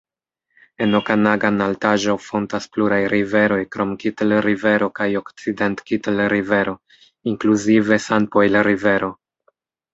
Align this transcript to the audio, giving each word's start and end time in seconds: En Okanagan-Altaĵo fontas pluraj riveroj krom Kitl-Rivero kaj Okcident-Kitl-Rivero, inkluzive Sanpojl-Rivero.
En 0.85 0.97
Okanagan-Altaĵo 0.99 2.15
fontas 2.27 2.65
pluraj 2.77 2.99
riveroj 3.13 3.59
krom 3.77 3.93
Kitl-Rivero 4.05 4.89
kaj 5.01 5.09
Okcident-Kitl-Rivero, 5.23 6.77
inkluzive 7.35 8.05
Sanpojl-Rivero. 8.11 9.15